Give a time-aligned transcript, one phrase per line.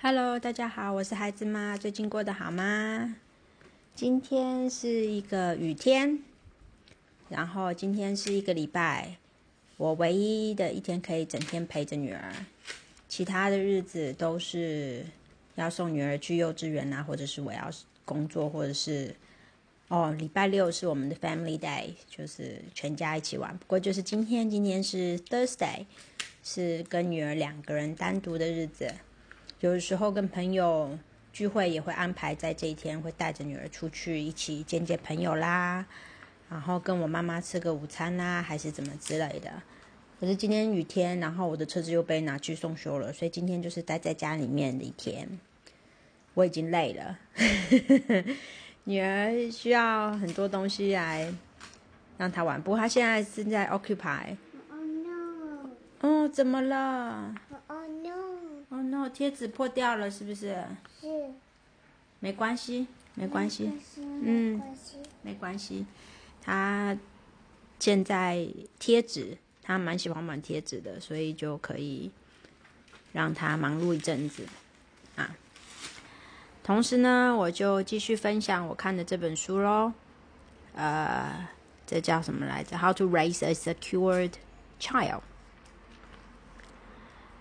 [0.00, 3.16] Hello，大家好，我是孩子妈，最近过得好吗？
[3.96, 6.20] 今天是一个雨天，
[7.28, 9.16] 然后今天是一个礼拜，
[9.76, 12.32] 我唯一的一天可以整天陪着女儿，
[13.08, 15.04] 其他的日子都是
[15.56, 17.68] 要送女儿去幼稚园啊，或者是我要
[18.04, 19.12] 工作，或者是
[19.88, 23.58] 哦，礼拜六是我们的 Family Day，就是全家一起玩。
[23.58, 25.86] 不过就是今天，今天是 Thursday，
[26.44, 28.94] 是跟女儿两个人单独的日子。
[29.60, 30.96] 有的时候跟朋友
[31.32, 35.84] 聚会也会安排在这一天，会带着女儿出去一起见见朋友啦，
[36.48, 39.50] 然后跟我妈妈吃个午餐啦，还是怎么之类的。
[40.20, 45.38] 可是今天雨天，然后我的车子又被拿去送修了，所以今天就是待在家里面的一天。
[46.34, 47.18] 我已经累了，
[48.84, 51.32] 女儿需要很多东西来
[52.16, 54.36] 让她玩，不过她现在正在 occupy。
[54.70, 55.70] Oh no!
[56.00, 57.34] 哦，怎么了
[57.66, 58.07] ？Oh no!
[58.78, 60.56] 哦 no，贴纸破掉了，是不是？
[61.00, 61.08] 是
[62.20, 64.96] 没关系，没关系，嗯，没关系。
[65.22, 65.86] 没关系。
[66.40, 66.96] 他
[67.80, 68.46] 现在
[68.78, 72.12] 贴纸，他蛮喜欢玩贴纸的，所以就可以
[73.12, 74.46] 让他忙碌一阵子
[75.16, 75.34] 啊。
[76.62, 79.92] 同时呢，我就继续分享我看的这本书喽。
[80.74, 81.48] 呃，
[81.84, 84.34] 这叫什么来着？How to Raise a Secured
[84.78, 85.22] Child。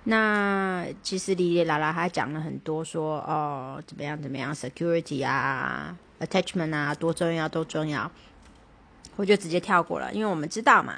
[0.10, 8.10] 那其实里里啦啦还讲了很多说，哦怎么样怎么样，security 啊，attachment 啊，多重要多重要，
[9.18, 10.98] 我就直接跳过了，因为我们知道嘛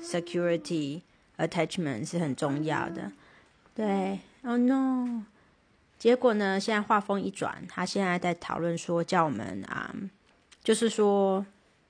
[0.00, 1.00] ，security
[1.38, 3.10] attachment 是很重要的。
[3.74, 5.24] 对，Oh no！
[5.98, 9.92] 结果呢，现在话锋一转，他现在在讨论说，叫我们啊，
[10.62, 11.44] 就是说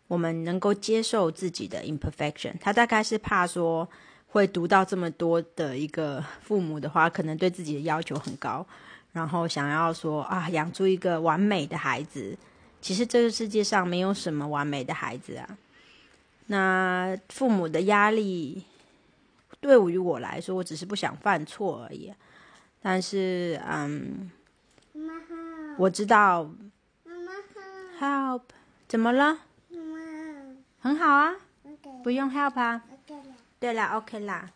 [0.08, 2.54] 我们能够接受自己的 imperfection。
[2.58, 3.86] 他大概是怕说。
[4.32, 8.64] 会读到这么多的一个父母的话，可能对自己的要求很高，
[9.12, 12.38] 然后想要说啊，养出一个完美的孩子。
[12.80, 15.58] 其实这个世界上没有什么完美的孩子啊。
[16.46, 18.64] 那父母的压力，
[19.60, 22.12] 对于我来说，我只是不想犯错而已。
[22.80, 24.30] 但是，嗯，
[24.92, 26.44] 妈妈，我知道
[27.04, 27.32] 妈妈
[27.98, 28.42] 好，help
[28.88, 29.40] 怎么了？
[29.68, 29.98] 妈妈
[30.80, 31.34] 很好啊
[32.02, 32.82] 不用 help 啊。
[33.60, 34.50] 对啦，OK 啦，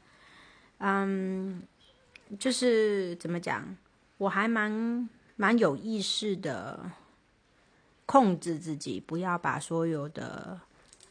[0.79, 1.63] 嗯，
[2.39, 3.77] 就是怎么讲，
[4.17, 5.07] 我还蛮
[5.37, 6.91] 蛮有意识的
[8.07, 10.59] 控制自己，不要把所有的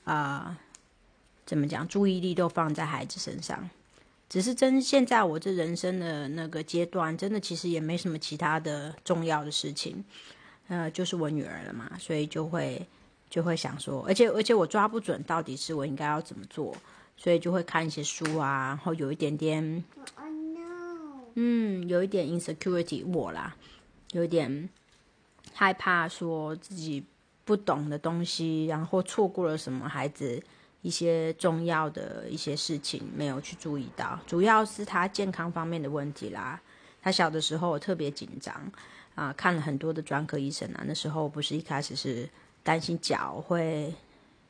[0.06, 0.58] 啊、
[1.46, 3.70] 怎么讲注意力都放在孩子身上。
[4.28, 10.04] 只是真现在我这人生的那个阶段，真的其实也没什么其他的重要的事情，
[10.68, 12.84] 呃，就是我女儿了嘛，所以就会
[13.30, 16.76] 就会想说，而且而且我抓不准到底是我应该要怎么做。
[17.16, 19.84] 所以就会看一些书啊，然后有一点点，
[21.36, 23.56] 嗯，有一点 insecurity 我啦，
[24.12, 24.70] 有一点
[25.54, 27.06] 害怕说自己
[27.46, 30.42] 不懂的东西，然后错过了什么孩子
[30.82, 36.62] 一些重要的一些事情没有去注意到，主要是他健康方面的问题啦。
[37.02, 38.72] 他小的时候特别紧张
[39.16, 42.30] 啊，看了很多的专科医生啊，那时候不是一开始是
[42.64, 43.94] 担心脚会。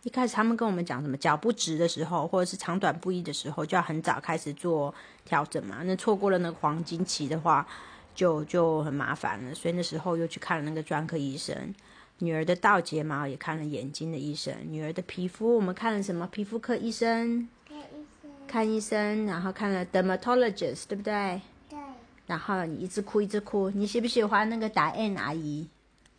[0.03, 4.93] 一开始他们跟我们讲什么脚不直的时候，或者是长短不一的时候，就要很早开始做
[5.23, 5.77] 调整嘛。
[5.83, 7.65] 那错过了那个黄金期的话，
[8.13, 9.55] 就就很麻烦了。
[9.55, 11.73] 所以那时候又去看了那个专科医生。
[12.19, 17.81] 女儿的倒睫毛也看了眼睛的医生，女儿的皮肤我们看了什么皮肤科医生看医
[18.21, 18.31] 生。
[18.45, 21.41] 看医生，然后看了 dermatologist 对不对？
[21.69, 21.79] 对，
[22.27, 25.67] 然后你一直哭一直哭，你喜不喜欢那个打 N 阿姨？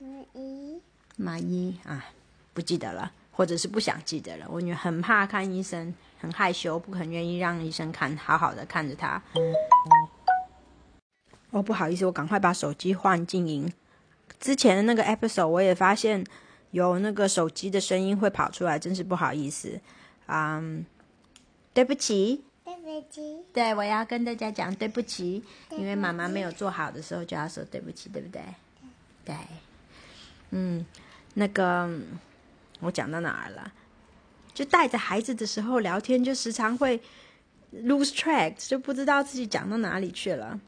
[0.01, 0.81] 阿姨，
[1.17, 2.05] 马伊啊，
[2.53, 4.47] 不记得了，或者是不想记得了。
[4.49, 9.21] 我女儿很怕看医生，很害羞，不肯愿意让医生看，好好的看着她。
[11.51, 13.73] 哦，不好意思，我赶快把手机换静音。
[14.41, 16.25] 之前的那个 episode 我也发现
[16.71, 19.81] 有那个手机的声音会跑出来，真是不好意思。
[20.27, 20.85] 嗯，
[21.73, 28.43] 对不起，对不起，对我要跟大家讲对不起，因为妈妈没有做好的时候就要说对不起，对不对？
[29.25, 29.37] 对，
[30.51, 30.85] 嗯，
[31.35, 31.89] 那个
[32.85, 33.73] 我讲到哪儿了？
[34.53, 37.03] 就带着孩子的时候聊天，就时常会
[37.73, 40.61] lose track，就不知道自己讲到哪里去了。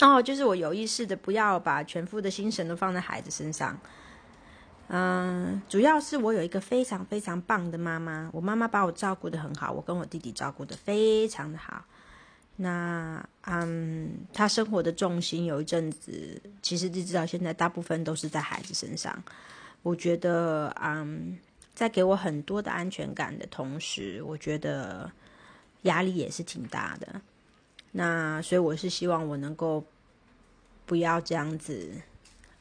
[0.00, 3.78] 哦，就是我有意识的不要把全副的心神都放在孩子身上。
[4.88, 11.84] 嗯，主要是我有一个非常非常棒的妈妈，我妈妈把我照顾的很好，我跟我弟弟照顾的非常的好。
[12.56, 19.22] 那嗯，她生活的重心有一阵子，其实一直到现在，大部分都是在孩子身上。
[19.84, 21.38] 我觉得，嗯，
[21.74, 25.12] 在给我很多的安全感的同时，我觉得
[25.82, 27.20] 压力也是挺大的。
[27.92, 29.84] 那所以我是希望我能够
[30.86, 31.92] 不要这样子，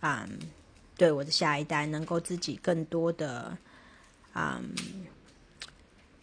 [0.02, 0.28] 啊、
[0.98, 3.58] 对我的下一代能够自己更多的，
[4.34, 4.62] 啊、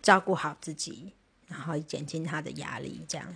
[0.03, 1.13] 照顾好自己，
[1.49, 3.35] 然后减轻他的压力，这样。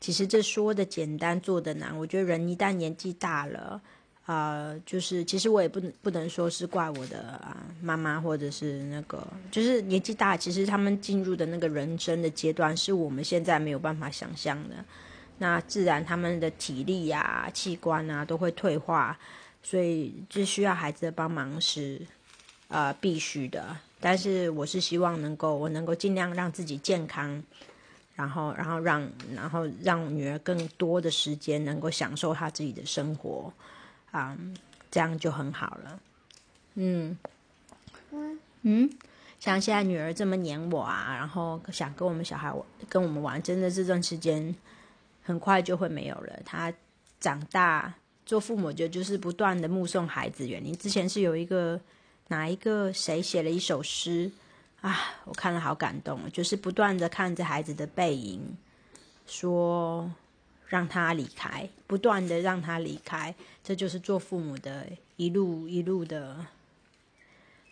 [0.00, 1.96] 其实这说的简单，做的难。
[1.96, 3.80] 我觉得人一旦年纪大了，
[4.26, 14.76] 呃，就是其实我也不能不能说是怪我的啊、妈妈或者是那个，就是年纪大，其实他们进入的那个人生的阶段是我们现在没有办法想象的。
[15.38, 19.18] 那自然他们的体力呀、器官啊都会退化，
[19.62, 22.00] 所以这需要孩子的帮忙是
[22.68, 23.76] 呃必须的。
[24.00, 27.42] 但是我是希望能够我能够尽量让自己健康。
[28.16, 33.52] 然后，然后让，然后让女儿更多的时间能够享受她自己的生活，
[34.18, 34.38] 啊、
[34.90, 36.00] 这样就很好了。
[36.74, 37.18] 嗯
[38.12, 38.90] 嗯嗯，
[39.40, 44.54] 像现在女儿这么黏我啊，然后想跟我们小孩玩跟我们玩，真的这段时间
[45.22, 46.40] 很快就会没有了。
[46.44, 46.72] 她
[47.18, 47.92] 长大
[48.24, 50.74] 做父母就就是不断的目送孩子远离。
[50.76, 51.80] 之前是有一个
[52.28, 54.30] 哪一个谁写了一首诗。
[54.80, 54.94] 啊，
[55.24, 58.54] 我看了好感动，就是不断的看着孩子的背影，
[59.26, 60.10] 说
[60.74, 63.32] 让他离开，不断的让他离开，
[63.62, 66.46] 这就是做父母的一路一路的，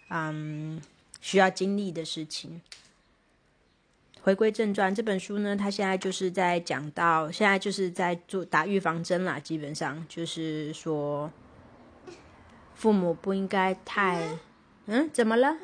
[0.08, 0.80] 嗯，
[1.20, 2.60] 需要经历的事情。
[4.22, 11.28] 回归正传，这本书呢，它现在就是在讲到，现在就是在做打预防针啦，基本上就是说，
[12.76, 14.38] 父母不应该太，
[14.86, 15.56] 嗯，怎么了？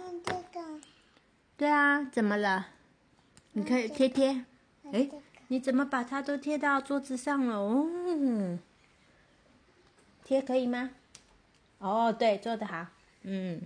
[1.56, 2.66] 对啊，怎么了？
[3.52, 4.44] 你可以贴贴。
[4.90, 5.08] 哎
[5.48, 7.56] 你怎么把它都贴到桌子上了？
[7.56, 8.58] 哦，
[10.24, 10.90] 贴可以吗？
[11.78, 12.86] 哦，对，做得好。
[13.22, 13.62] 嗯，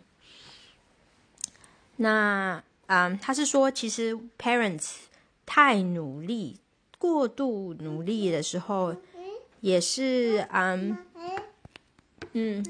[1.96, 4.92] 那嗯，他是说，其实 parents
[5.44, 6.58] 太努力、
[6.98, 8.96] 过度努力的时候，
[9.60, 10.96] 也是嗯
[12.32, 12.64] 嗯，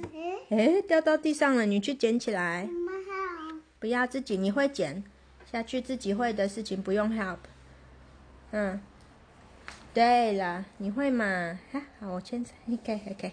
[0.51, 2.69] 哎，掉到地上了，你去捡起来。
[3.79, 5.03] 不要自己，你会捡
[5.51, 7.39] 下去自己会的事情不用 help。
[8.53, 8.81] 嗯，
[9.95, 11.59] 对了，你会吗？
[11.71, 12.43] 哈，好，我先
[12.73, 13.33] OK OK。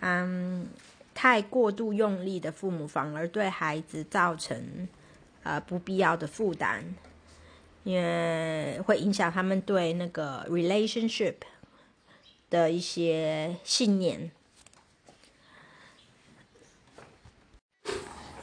[0.00, 0.66] 嗯，
[1.14, 4.88] 太过度用力的父母反而对孩子造成
[5.42, 6.94] 呃不必要的负担，
[7.82, 11.34] 也会影响他们对那个 relationship
[12.48, 14.30] 的一些信念。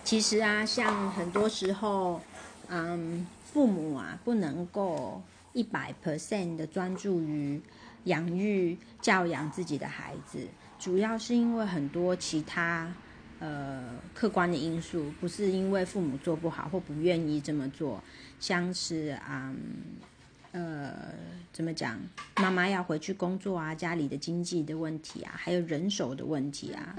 [0.03, 2.21] 其实啊，像很多时候，
[2.67, 5.21] 嗯，父母啊不能够
[5.53, 7.61] 一百 percent 的专注于
[8.05, 10.47] 养育、教养自己的孩子，
[10.79, 12.93] 主要是因为很多其他
[13.39, 18.03] 呃客观的因素，不是因为父母做不好或不愿意这么做，
[18.39, 19.53] 像是啊。
[20.53, 20.93] 呃，
[21.53, 21.97] 怎么讲？
[22.35, 26.93] 妈妈要回去工作啊，家里的经济的问题啊，还有人手的问题啊。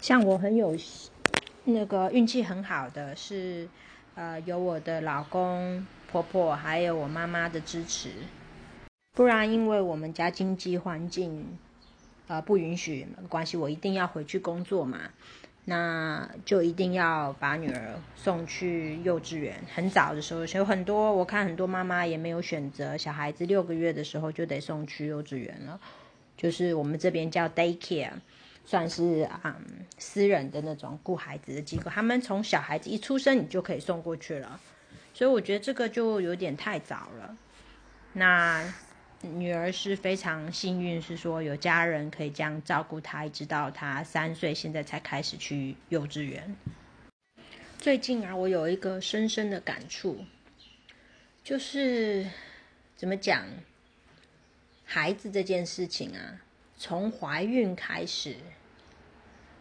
[0.00, 0.76] 像我很有
[1.64, 3.68] 那个运气很好的是，
[4.14, 8.10] 呃，有我的老公、婆婆还有我妈妈的支持，
[9.12, 11.56] 不然因为我们家经济环境
[12.26, 14.98] 呃不允许，关系，我一定要回去工作嘛，
[15.64, 19.58] 那就一定要把女儿送去幼稚园。
[19.74, 25.80] 很早的时候，有很多我看很多妈妈也没有选择，小孩子六个月的时候就得送去幼稚园了，
[26.36, 28.12] 就是我们这边叫 daycare。
[28.64, 29.54] 算是嗯
[29.98, 34.60] 私人的那种顾孩子的机构，他们从小孩子一出生你就可以送过去了，
[35.22, 37.36] 所以我觉得这个就有点太早了。
[38.14, 38.74] 那
[39.20, 46.56] 女儿是非常幸运，是说有家人可以这样照顾她，一直到她三岁，现在才开始去幼稚园。
[47.78, 50.24] 最近啊，我有一个深深的感触，
[51.44, 52.26] 就是
[52.96, 53.46] 怎么讲，
[54.84, 56.42] 孩子这件事情啊。
[56.76, 58.34] 从怀孕开始，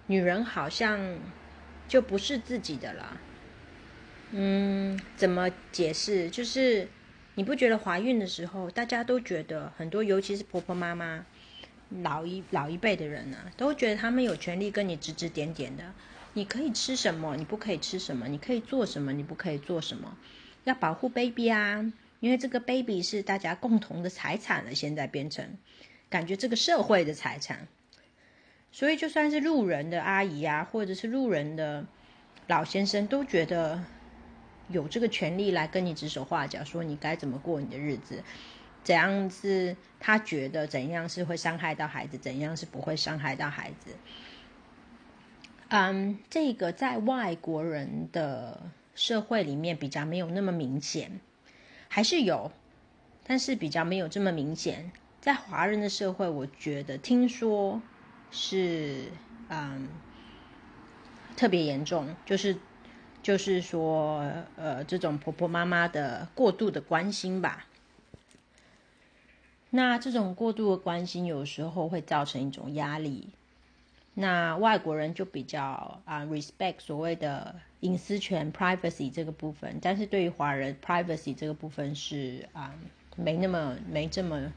[0.07, 1.19] 女人好像
[1.87, 3.21] 就不是自己的了。
[4.31, 6.29] 嗯，怎么解释？
[6.29, 6.87] 就是
[7.35, 11.25] 你不觉得怀孕的时候，大家都觉得很多，尤其是婆婆妈妈、
[11.89, 15.83] 老一老一辈的人啊，都觉得他们有权利跟你指指点点的。
[16.33, 20.17] 你可以吃什么，你不可以吃什么；你可以做什么，你不可以做什么。
[20.63, 25.57] 要保护 baby 啊，因为这个 baby 是大家共同的财产了，现在变成。
[26.09, 27.67] 感觉这个社会的财产，
[28.71, 31.85] 所以就算是路人的阿姨啊，或者是路人的
[32.47, 33.83] 老先生，都觉得
[34.71, 38.23] 有这个权利来跟你指手画脚，说你该怎么过你的日子，
[38.83, 43.95] 怎样是他觉得怎样是会伤害到孩子，怎样是不会伤害到孩子。
[45.69, 48.61] 嗯，这个在外国人的
[48.93, 51.19] 社会里面比较没有那么明显，
[51.87, 52.51] 还是有。
[53.23, 54.91] 但是比较没有这么明显。
[55.21, 57.81] 在华人的社会，我觉得听说
[58.31, 59.11] 是
[59.47, 59.87] 嗯
[61.37, 62.57] 特别严重，就是
[63.21, 64.23] 就是说
[64.55, 67.65] 呃这种婆婆妈妈的过度的关心吧。
[69.69, 73.29] 那这种过度的关心有时候会造成一种压力。
[74.13, 82.73] 那外国人就比较啊 respect 所谓的隐私权 privacy 这个部分，但是对于华人 privacy 这个部分是啊
[83.15, 84.51] 没那么没这么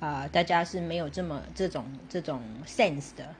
[0.00, 3.32] 啊大家是没有这么这种这种 sense 的。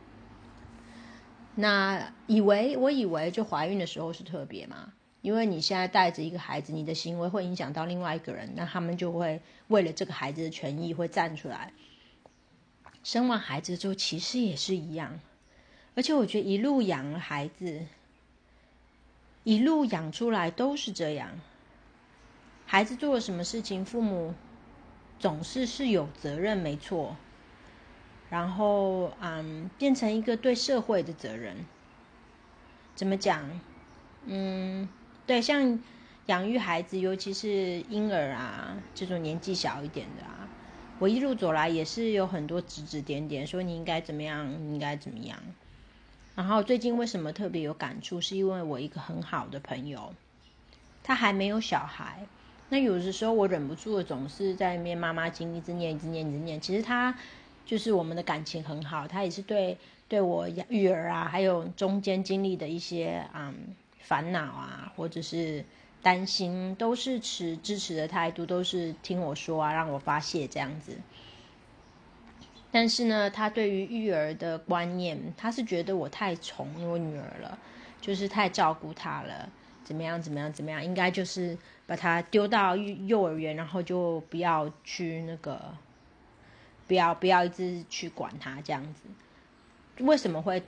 [1.61, 11.73] 那以为我以为就怀孕的时候是特别嘛，因为你现在带着一个孩子，你的行为会影响到另外一个人，那他们就会为了这个孩子的权益会站出来。
[13.03, 15.19] 生完孩子之后，其实也是一样。
[15.97, 17.87] 而且我觉得一路养孩子，
[19.43, 21.41] 一路养出来都是这样。
[22.67, 24.33] 孩子做了什么事情，父母
[25.19, 27.17] 总是是有责任，没错。
[28.31, 31.57] 然后，嗯，变成一个对社会的责任。
[32.95, 33.61] 怎么讲？
[34.27, 34.89] 嗯，
[35.27, 35.79] 对，像
[36.27, 40.49] 养育孩子，尤其是婴儿啊，这种年纪小一点的啊，
[40.99, 45.39] 我一路走来也是有很多指指点点，说你应该怎么样，应该怎么样。
[46.35, 48.21] 然后最近为什么特别有感触？
[48.21, 50.15] 是因为我一个很好的朋友，
[51.03, 52.27] 他还没有小孩。
[52.69, 56.61] 那有的时候我忍不住的总是在那边妈妈经一直念，一直念，一直念。
[56.61, 57.15] 其实他
[57.69, 59.77] 就是我们的感情很好，他也是对
[60.09, 63.55] 对我育儿啊，还有中间经历的一些嗯
[64.01, 65.63] 烦恼啊，或者是
[66.03, 70.97] 担心，都是持支持的态度，都是听我说啊，让我发泄这样子。
[72.71, 77.59] 但是呢，他对于育儿的观念，他是觉得我太宠我女儿了，
[78.01, 79.47] 就是太照顾她了，
[79.85, 85.75] 怎么样怎么样怎么样，应该就是把她丢到幼幼儿园，然后就不要去那个，
[86.89, 90.05] 不要不要一直去管他这样子。
[90.05, 90.61] 为什么会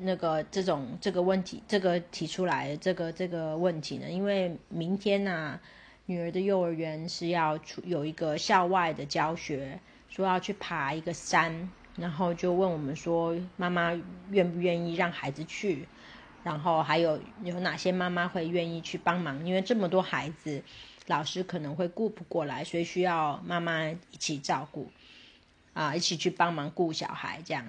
[0.00, 4.10] 那个这种这个问题，这个提出来这个这个问题呢？
[4.10, 5.58] 因为明天呢，
[6.04, 9.80] 女儿的幼儿园是要出有一个校外的教学。
[10.14, 13.98] 说要去爬一个山，然后就问我们说，妈妈
[14.30, 15.88] 愿不愿意让孩子去？
[16.44, 19.46] 然后还有有哪些妈妈会愿意去帮忙？
[19.46, 20.62] 因为这么多孩子，
[21.06, 24.90] 老师可能会顾不过来，所以需要妈妈一起照顾，
[25.72, 27.64] 啊，一起去帮忙顾小孩这样。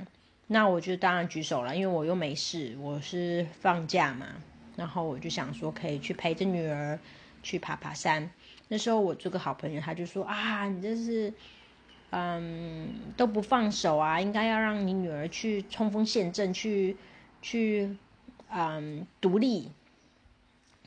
[0.47, 4.27] 那我就当然举手了，因为我又没事，我是放假嘛。
[4.75, 6.99] 然后我就想说，可以去陪着女儿
[7.41, 8.29] 去爬爬山。
[8.67, 11.33] 那时候我这个好朋友他就说啊，你这是。
[12.15, 14.21] 嗯，都不放手啊！
[14.21, 16.95] 应该要让你女儿去冲锋陷阵，去
[17.41, 17.97] 去
[18.51, 19.71] 嗯独立，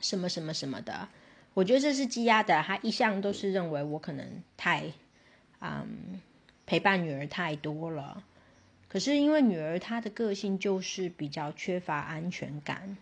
[0.01, 1.09] 什么什么什么的。
[1.53, 2.63] 我觉得这是积压的。
[2.63, 4.25] 他一向都是认为我可能
[4.57, 4.85] 太
[5.61, 6.21] 嗯
[6.67, 8.23] 陪伴女儿太多了。
[8.89, 12.97] 可是因为女儿她的个性就是比较缺乏安全感，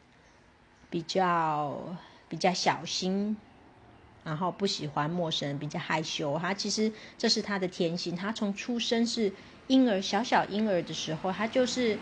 [0.90, 1.96] 比较
[2.28, 3.36] 比较小心。
[4.24, 6.38] 然后不喜欢陌生人，比较害羞。
[6.38, 8.16] 她其实这是她的天性。
[8.16, 9.30] 她从出生是
[9.66, 11.98] 婴儿，小小婴儿的时候，她就是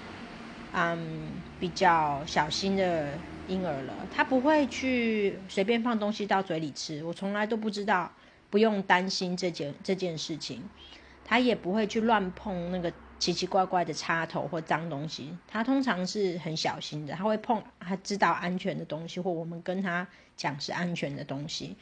[0.73, 4.07] 嗯比较小心的婴儿了。
[4.15, 8.13] 他不会去随便放东西到嘴里吃，我从来都不知道，
[8.51, 10.63] 不用担心这件这件事情。
[11.25, 15.37] 他也不会去乱碰那个奇奇怪怪的插头或脏东西。
[15.47, 21.77] 他通常是很小心的，他会碰他知道安全的东西，或我们跟他讲是安全的东西。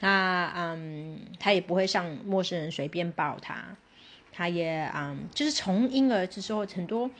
[0.00, 3.76] 他嗯，他也不会上陌生人随便抱他，
[4.32, 7.10] 他也嗯，就是从婴儿之后，很多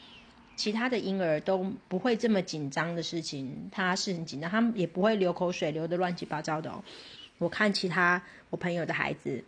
[0.56, 1.58] 其他的婴儿都
[1.88, 6.82] 不会这么紧张的事情，他是很紧张，他也不会流口水流的乱七八糟的哦。
[7.38, 9.42] 我看其他我朋友的孩子，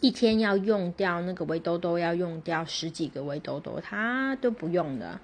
[0.00, 5.20] 一天要用掉那个围兜兜，要用掉十几个围兜兜，他都不用的，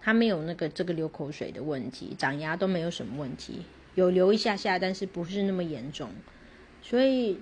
[0.00, 3.62] 他没有那个这个流口水的问题，长牙都没有什么问题。
[3.94, 6.10] 有流一下下，但是不是那么严重，
[6.82, 7.38] 所以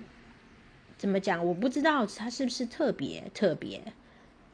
[0.97, 1.45] 怎么讲？
[1.45, 3.81] 我不知道他是不是特别特别，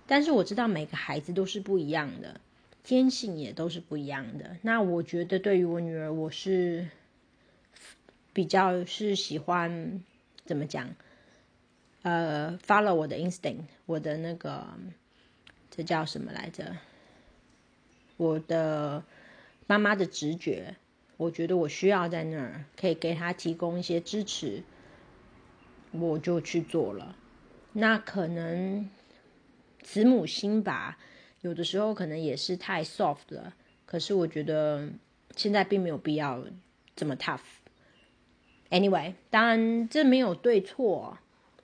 [0.08, 2.42] 但是我知道每个孩子都是不一样的，
[2.84, 4.58] 天性也都是不一样的。
[4.64, 6.88] 那我觉得对于我女儿，我是
[8.34, 10.02] 比较是喜欢
[10.46, 10.90] 怎么讲？
[12.04, 14.66] 呃，follow 我的 instinct，我的那个
[15.70, 16.78] 这叫什么来着？
[18.18, 19.04] 我的
[19.68, 20.76] 妈妈的直觉。
[21.18, 24.64] 我觉得我需要在那儿可以给他提供一些支持，
[25.92, 27.16] 我就去做了。
[27.74, 28.90] 那可能
[29.84, 30.98] 慈母心吧，
[31.42, 33.54] 有的时候可能也是太 soft 了。
[33.86, 34.90] 可是我觉得
[35.36, 36.44] 现在并没有必要
[36.96, 37.40] 这么 tough。
[38.72, 41.20] Anyway，当然这没有对错，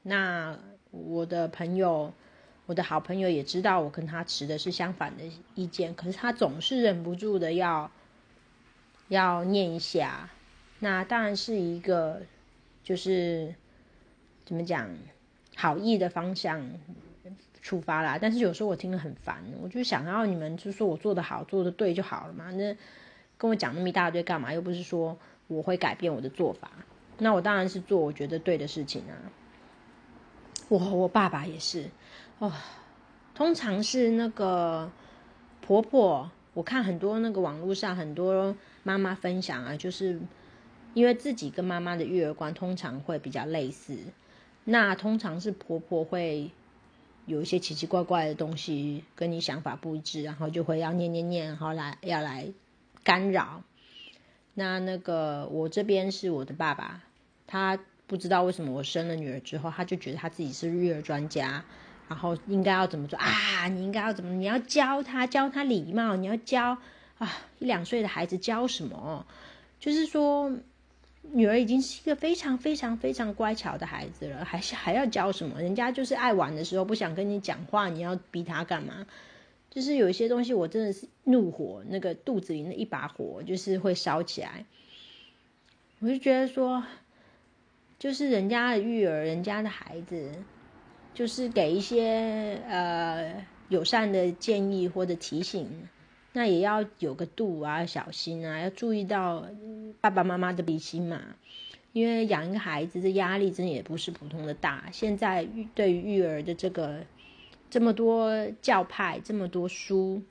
[0.09, 0.57] 那
[0.89, 2.13] 我的朋友，
[2.65, 5.23] 我的好朋友也知道我跟他持的是相反的
[5.53, 7.91] 意见，可是他总是忍不住的要
[9.09, 10.29] 要念一下。
[10.79, 12.21] 那当然是一个
[12.85, 13.53] 就是
[14.45, 14.89] 怎么讲
[15.57, 16.65] 好意的方向
[17.61, 18.17] 出发啦。
[18.21, 22.49] 但是有时候我听了很烦，我就想要你们就说我做的好，做的对就好了嘛。
[22.51, 22.77] 那
[23.37, 24.53] 跟我讲那么一大堆干嘛？
[24.53, 26.71] 又不是说我会改变我的做法。
[27.17, 29.13] 那我当然是做我觉得对的事情啊。
[30.69, 31.89] 我我爸爸也是
[32.39, 32.51] 哦，
[33.33, 34.91] 通常是那个
[35.61, 40.19] 婆婆，我看很多那个网络上很多妈妈分享啊，就是
[40.93, 43.97] 因为自己跟妈妈的育儿观通常会比较类似，
[44.65, 46.51] 那通常是婆婆会
[47.25, 52.51] 有一些奇奇怪怪的东西跟你想法不一致，然后就会要念念念，然后来要来
[53.03, 53.63] 干扰。
[54.53, 57.03] 那那个我这边是我的爸爸。
[57.45, 61.61] 他不知道为什么我生了女儿之后，他就觉得他自己是育儿专家，
[62.07, 63.67] 然后应该要怎么做啊？
[63.67, 64.33] 你应该要怎么？
[64.33, 66.77] 你要教他，教他礼貌，你要教
[67.17, 67.29] 啊！
[67.59, 69.25] 一两岁的孩子教什么？
[69.81, 70.49] 就是说，
[71.33, 75.61] 女儿已经是一个非常非常非常乖巧的孩子了，还是还要教什么？
[75.61, 79.05] 人家就是爱玩的时候不想跟你讲话，你要逼他干嘛？
[79.69, 84.63] 就是有一些东西，我真的是怒火，那个肚子里那一把火就是会烧起来，
[85.99, 86.81] 我就觉得说。
[87.99, 90.31] 就是人家的育儿，人家的孩子，
[91.13, 95.87] 就是给一些呃友善的建议或者提醒，
[96.33, 99.47] 那也要有个度啊，小心啊，要注意到
[99.99, 101.21] 爸爸妈妈的鼻心嘛。
[101.93, 104.87] 因为养一个孩子的压力真的也不是普通的大。
[104.91, 107.03] 现在对于育儿的这个
[107.71, 110.21] 这么多教派，这么多书，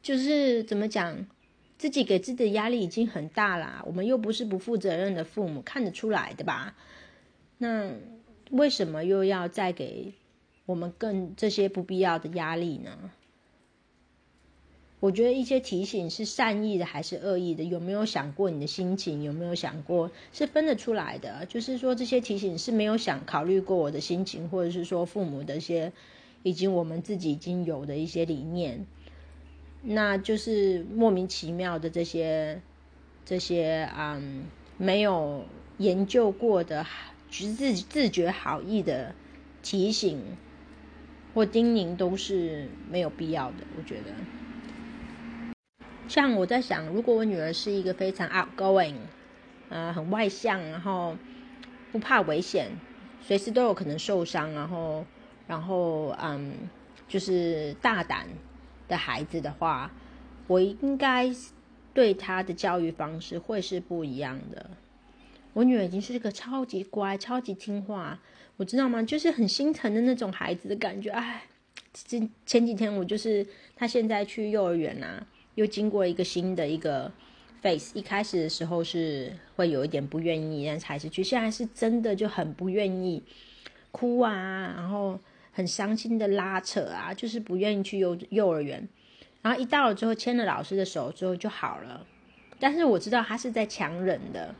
[0.00, 1.26] 就是怎么讲？
[1.78, 6.74] 自己给自己的压力已经很大啦，我们又不是不负责任的父母，看得出来的吧？
[7.58, 7.90] 那
[8.50, 10.12] 为什么又要再给
[10.64, 13.10] 我们更这些不必要的压力呢？
[14.98, 17.62] 我觉得一些提醒是善意的还是恶意的？
[17.62, 19.22] 有没有想过你的心情？
[19.22, 21.44] 有没有想过是分得出来的？
[21.46, 25.92] 就是说这些提醒是没有想考虑过我的心情，或者是说父母的一些
[26.42, 28.86] 以及我们自己已经有的一些理念。
[29.88, 32.60] 那就是莫名其妙的这些
[33.24, 34.44] 这些嗯
[34.76, 35.44] 没有
[35.78, 36.84] 研究过的
[37.30, 39.14] 自自觉好意的
[39.62, 40.20] 提醒
[41.32, 44.12] 或叮咛都是没有必要的，我觉得。
[46.08, 48.96] 像我在想，如果我女儿是一个非常 outgoing，
[49.68, 51.16] 呃，很外向，然后
[51.92, 52.70] 不怕危险，
[53.20, 55.04] 随时都有可能受伤，然后
[55.46, 56.54] 然后嗯，
[57.06, 58.26] 就是大胆。
[58.88, 59.90] 的孩子的话，
[60.46, 61.30] 我应该
[61.92, 64.70] 对他的教育方式会是不一样的。
[65.52, 68.20] 我女儿已经是个超级乖、超级听话，
[68.56, 69.02] 我知道吗？
[69.02, 71.10] 就是很心疼的那种孩子的感觉。
[71.10, 71.44] 哎，
[71.92, 77.10] 这前几天我就是她现在去幼儿园啊，又经过一个新的一个
[77.62, 77.98] face。
[77.98, 81.24] 一开始的时候是会有一点不愿意，但还是去。
[81.24, 83.22] 现在是真的就很不愿意，
[83.90, 85.18] 哭啊，然后。
[85.56, 88.86] 很伤心的拉扯啊，就是不愿意去幼幼儿园，
[89.40, 92.06] 然后一到了之后牵了老师的手之后就好了，
[92.60, 94.54] 但是我知道他是在强忍的，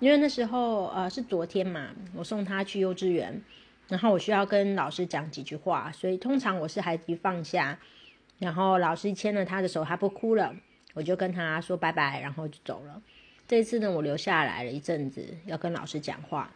[0.00, 3.40] 因为那时候呃是昨天嘛，我送他去幼稚园，
[3.86, 7.78] 然后我需要跟老师讲几句话，所以通常我是孩子一放下，
[8.40, 10.52] 然后老师牵了他的手，他不哭了，
[10.94, 13.00] 我就跟他说拜拜，然后就走了。
[13.46, 16.50] 这一次呢，我留下来了一阵子，要跟老师讲话，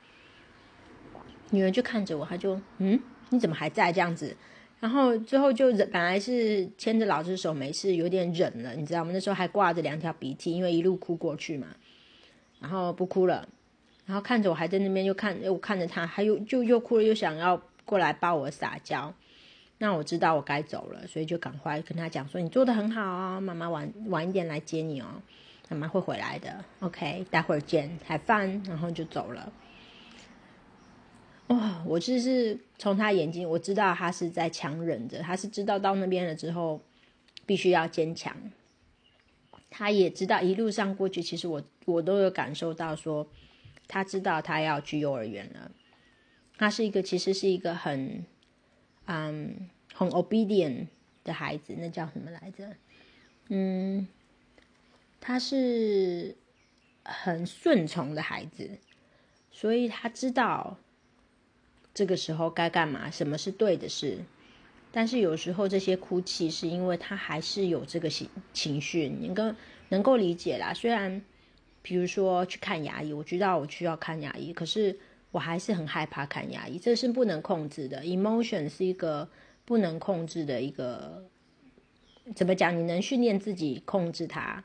[1.50, 2.98] 女儿就看着我，她就嗯。
[3.30, 4.36] 你怎么还在这样子？
[4.80, 9.10] 然后最后就忍，本来是牵着老师手没事，有点忍了，你知道吗？
[9.12, 11.66] 那时候还挂着两条鼻涕，因为一路哭过去嘛。
[12.60, 13.48] 然后不哭了，
[14.06, 19.12] 然后看着我还在那边，又看又看着他，还又就又哭了，又想要过来抱我撒娇。
[19.78, 25.06] 那我知道我该走了，所以就赶快跟他讲说：“你做的很好哦，妈妈晚晚一点来接你哦，
[25.68, 26.64] 妈妈会回来的。
[26.80, 29.52] OK，待会儿见，还饭，然后就走了。”
[31.48, 31.82] 哇！
[31.86, 36.80] 我就是从他眼睛，我知道他是在强忍着，他是知道到那边了之后，
[37.46, 38.36] 必须要坚强。
[39.70, 43.26] 他也知道一路上过去，其实我我都有感受到，说
[43.86, 45.70] 他知道他要去幼儿园了。
[46.58, 48.24] 他是一个，其实是一个很，
[49.06, 50.88] 嗯，很 obedient
[51.24, 52.76] 的孩子，那叫什么来着？
[53.48, 54.06] 嗯，
[55.18, 56.36] 他是
[57.04, 58.78] 很顺从的孩子，
[59.50, 60.76] 所以他知道。
[61.98, 63.10] 这个时候该干嘛？
[63.10, 64.18] 什么是对的事？
[64.92, 69.52] 但是有时候这些哭泣是因为他还是有这个情情绪，能够
[69.88, 70.72] 能够理解啦。
[70.72, 71.20] 虽然，
[71.82, 74.96] 比如说去看牙医，我知道我需要看牙医，可是
[75.32, 78.00] 我还是很害怕看牙医，这是不能控制的。
[78.02, 79.28] emotion 是一个
[79.64, 81.24] 不能控制的一个，
[82.36, 82.78] 怎么讲？
[82.78, 84.62] 你能训练自己控制它，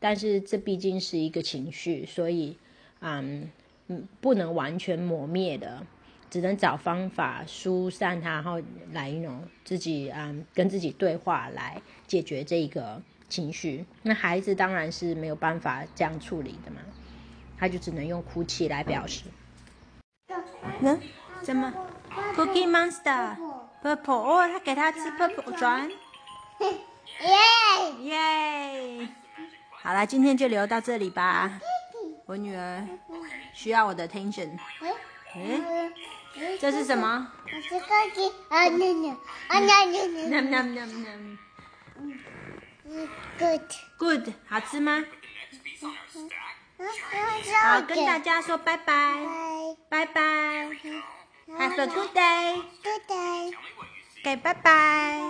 [0.00, 2.56] 但是这毕竟是一个情绪，所以，
[2.98, 3.48] 嗯
[3.86, 5.86] 嗯，不能完全磨灭的，
[6.30, 8.60] 只能找方法疏散它，然后
[8.92, 13.84] 来一种自己嗯跟自己对话来解决这个情绪。
[14.02, 16.80] 那孩子当然是没有办法这样处理的嘛，
[17.58, 19.24] 他就只能用哭泣来表示。
[20.80, 21.00] 嗯，
[21.42, 21.72] 怎么
[22.34, 23.36] ？Cookie Monster
[23.82, 25.88] Purple 哦，他给他吃 Purple 转，
[26.60, 26.72] 耶！
[28.00, 29.08] 耶！
[29.70, 31.60] 好了，今天就留到这里吧。
[32.26, 32.88] 我女儿
[33.52, 34.58] 需要我的 attention。
[35.34, 38.68] 诶，这是什么我是个鸡啊
[39.48, 39.58] 啊。
[42.86, 43.62] 嗯，good。
[43.98, 45.04] Good，好吃吗？
[45.80, 46.88] 嗯，
[47.62, 49.14] 好，跟大家说拜拜，
[49.88, 50.20] 拜拜拜
[51.48, 53.54] ，Have a good day，，good day。
[54.22, 55.20] 给拜拜。